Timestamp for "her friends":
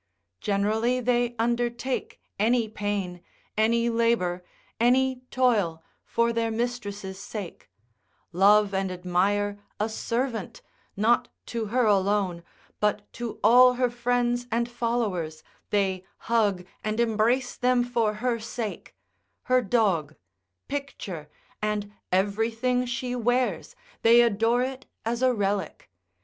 13.75-14.47